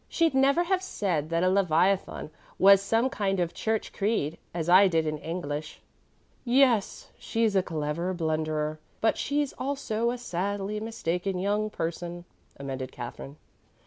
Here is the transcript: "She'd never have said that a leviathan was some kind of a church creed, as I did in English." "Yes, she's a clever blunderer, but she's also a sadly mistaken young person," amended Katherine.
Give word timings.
"She'd 0.09 0.33
never 0.33 0.63
have 0.63 0.81
said 0.81 1.29
that 1.29 1.43
a 1.43 1.47
leviathan 1.51 2.31
was 2.57 2.81
some 2.81 3.07
kind 3.07 3.39
of 3.39 3.51
a 3.51 3.53
church 3.53 3.93
creed, 3.93 4.39
as 4.51 4.67
I 4.67 4.87
did 4.87 5.05
in 5.05 5.19
English." 5.19 5.79
"Yes, 6.43 7.11
she's 7.19 7.55
a 7.55 7.61
clever 7.61 8.11
blunderer, 8.11 8.79
but 8.99 9.15
she's 9.15 9.53
also 9.59 10.09
a 10.09 10.17
sadly 10.17 10.79
mistaken 10.79 11.37
young 11.37 11.69
person," 11.69 12.25
amended 12.57 12.91
Katherine. 12.91 13.37